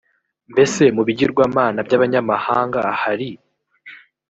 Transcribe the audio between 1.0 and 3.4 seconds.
bigirwamana by’abanyamahanga hari